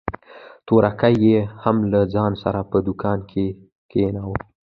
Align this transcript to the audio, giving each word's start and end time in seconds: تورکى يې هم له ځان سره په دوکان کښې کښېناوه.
تورکى 0.67 1.11
يې 1.25 1.37
هم 1.63 1.77
له 1.91 1.99
ځان 2.13 2.31
سره 2.43 2.59
په 2.69 2.77
دوکان 2.87 3.19
کښې 3.29 3.47
کښېناوه. 3.89 4.37